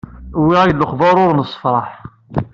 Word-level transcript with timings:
Wwiɣ-ak-d 0.39 0.77
lexbar 0.81 1.15
ur 1.25 1.31
nessefraḥ. 1.35 1.89